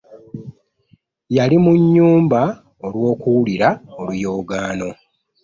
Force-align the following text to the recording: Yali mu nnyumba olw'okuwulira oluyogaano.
Yali 1.35 1.57
mu 1.63 1.73
nnyumba 1.79 2.41
olw'okuwulira 2.85 3.69
oluyogaano. 3.99 4.89